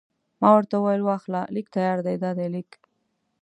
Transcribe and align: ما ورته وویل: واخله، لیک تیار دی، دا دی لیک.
ما 0.41 0.49
ورته 0.55 0.75
وویل: 0.77 1.01
واخله، 1.05 1.41
لیک 1.55 1.67
تیار 1.75 1.97
دی، 2.05 2.15
دا 2.23 2.31
دی 2.37 2.47
لیک. 2.53 2.69